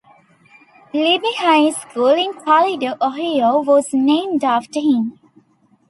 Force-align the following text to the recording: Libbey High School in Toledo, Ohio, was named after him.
Libbey 0.95 1.35
High 1.35 1.69
School 1.69 2.07
in 2.15 2.33
Toledo, 2.43 2.95
Ohio, 2.99 3.61
was 3.61 3.93
named 3.93 4.43
after 4.43 4.79
him. 4.79 5.19